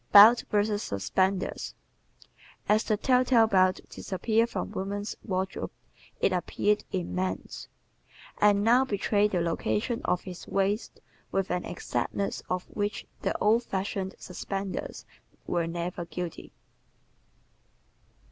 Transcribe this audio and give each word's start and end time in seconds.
Belts 0.11 0.41
vs. 0.49 0.81
Suspenders¶ 0.81 1.75
As 2.67 2.83
the 2.83 2.97
tell 2.97 3.23
tale 3.23 3.45
belt 3.45 3.81
disappeared 3.87 4.49
from 4.49 4.71
woman's 4.71 5.15
wardrobe 5.23 5.69
it 6.19 6.33
appeared 6.33 6.83
in 6.91 7.13
man's, 7.13 7.67
and 8.39 8.63
now 8.63 8.83
betrays 8.83 9.29
the 9.29 9.39
location 9.41 10.01
of 10.03 10.21
his 10.23 10.47
waist 10.47 10.99
with 11.31 11.51
an 11.51 11.65
exactness 11.65 12.41
of 12.49 12.63
which 12.63 13.05
the 13.21 13.37
old 13.37 13.61
fashioned 13.61 14.15
suspenders 14.17 15.05
were 15.45 15.67
never 15.67 16.03
guilty. 16.05 16.51